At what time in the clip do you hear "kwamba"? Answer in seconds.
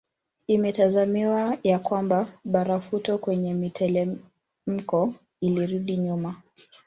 1.79-2.27